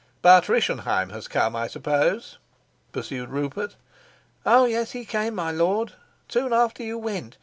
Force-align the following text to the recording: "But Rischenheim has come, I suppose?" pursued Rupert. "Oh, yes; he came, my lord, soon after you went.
"But 0.23 0.49
Rischenheim 0.49 1.11
has 1.11 1.27
come, 1.27 1.55
I 1.55 1.67
suppose?" 1.67 2.39
pursued 2.91 3.29
Rupert. 3.29 3.75
"Oh, 4.47 4.65
yes; 4.65 4.93
he 4.93 5.05
came, 5.05 5.35
my 5.35 5.51
lord, 5.51 5.93
soon 6.27 6.53
after 6.53 6.81
you 6.81 6.97
went. 6.97 7.37